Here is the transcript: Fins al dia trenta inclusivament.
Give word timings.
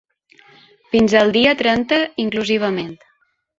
Fins 0.95 1.15
al 1.19 1.35
dia 1.37 1.53
trenta 1.61 2.01
inclusivament. 2.25 2.93